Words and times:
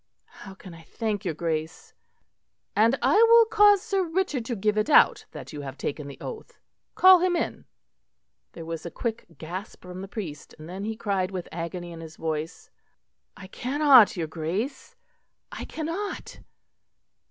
"How 0.41 0.55
can 0.55 0.73
I 0.73 0.81
thank 0.81 1.23
your 1.25 1.35
Grace?" 1.35 1.93
"And 2.75 2.97
I 3.03 3.13
will 3.21 3.45
cause 3.45 3.83
Sir 3.83 4.01
Richard 4.03 4.45
to 4.45 4.55
give 4.55 4.75
it 4.75 4.89
out 4.89 5.27
that 5.29 5.53
you 5.53 5.61
have 5.61 5.77
taken 5.77 6.07
the 6.07 6.17
oath. 6.19 6.59
Call 6.95 7.19
him 7.19 7.35
in." 7.35 7.65
There 8.53 8.65
was 8.65 8.83
a 8.83 8.89
quick 8.89 9.27
gasp 9.37 9.83
from 9.83 10.01
the 10.01 10.07
priest; 10.07 10.55
and 10.57 10.67
then 10.67 10.85
he 10.85 10.95
cried 10.97 11.29
with 11.29 11.47
agony 11.51 11.91
in 11.91 12.01
his 12.01 12.15
voice: 12.15 12.71
"I 13.37 13.45
cannot, 13.45 14.17
your 14.17 14.25
Grace, 14.25 14.95
I 15.51 15.65
cannot." 15.65 16.39